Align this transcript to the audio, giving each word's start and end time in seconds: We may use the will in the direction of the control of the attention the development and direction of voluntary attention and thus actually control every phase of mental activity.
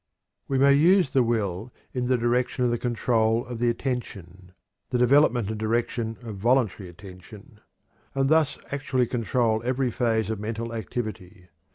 We 0.47 0.57
may 0.57 0.73
use 0.73 1.11
the 1.11 1.21
will 1.21 1.71
in 1.93 2.07
the 2.07 2.17
direction 2.17 2.65
of 2.65 2.71
the 2.71 2.79
control 2.79 3.45
of 3.45 3.59
the 3.59 3.69
attention 3.69 4.51
the 4.89 4.97
development 4.97 5.49
and 5.51 5.59
direction 5.59 6.17
of 6.23 6.37
voluntary 6.37 6.89
attention 6.89 7.59
and 8.15 8.27
thus 8.27 8.57
actually 8.71 9.05
control 9.05 9.61
every 9.63 9.91
phase 9.91 10.31
of 10.31 10.39
mental 10.39 10.73
activity. 10.73 11.49